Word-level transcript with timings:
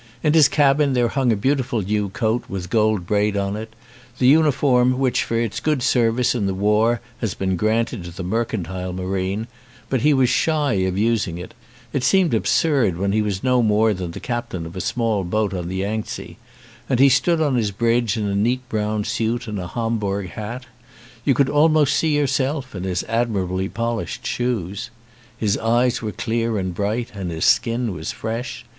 In 0.23 0.33
his 0.33 0.47
cabin 0.47 0.93
there 0.93 1.09
hung 1.09 1.31
a 1.31 1.35
beautiful 1.35 1.83
new 1.83 2.09
coat 2.09 2.45
with 2.49 2.71
gold 2.71 3.05
braid 3.05 3.37
on 3.37 3.55
it, 3.55 3.71
the 4.17 4.25
uniform 4.25 4.97
which 4.97 5.23
for 5.23 5.39
its 5.39 5.59
good 5.59 5.83
service 5.83 6.33
in 6.33 6.47
the 6.47 6.55
war 6.55 7.01
has 7.19 7.35
been 7.35 7.55
granted 7.55 8.05
to 8.05 8.11
the 8.11 8.23
mercantile 8.23 8.93
marine, 8.93 9.45
but 9.91 10.01
he 10.01 10.11
was 10.11 10.27
shy 10.27 10.73
of 10.89 10.97
using 10.97 11.37
it; 11.37 11.53
it 11.93 12.03
seemed 12.03 12.33
absurd 12.33 12.97
when 12.97 13.11
he 13.11 13.21
was 13.21 13.43
no 13.43 13.61
more 13.61 13.93
than 13.93 14.11
captain 14.11 14.65
of 14.65 14.75
a 14.75 14.81
small 14.81 15.23
boat 15.23 15.53
on 15.53 15.67
the 15.67 15.75
Yangtze; 15.83 16.35
and 16.89 16.99
he 16.99 17.07
stood 17.07 17.39
on 17.39 17.53
his 17.53 17.69
bridge 17.69 18.17
in 18.17 18.25
a 18.25 18.33
neat 18.33 18.67
brown 18.69 19.03
suit 19.03 19.47
and 19.47 19.59
a 19.59 19.67
homburg 19.67 20.31
hat; 20.31 20.65
you 21.23 21.35
could 21.35 21.47
almost 21.47 21.95
see 21.95 22.17
yourself 22.17 22.73
in 22.73 22.85
his 22.85 23.03
admirably 23.03 23.69
polished 23.69 24.25
shoes. 24.25 24.89
His 25.37 25.59
eyes 25.59 26.01
were 26.01 26.11
clear 26.11 26.57
and 26.57 26.73
bright 26.73 27.11
and 27.13 27.29
his 27.29 27.45
skin 27.45 27.93
was 27.93 28.11
fresh. 28.11 28.65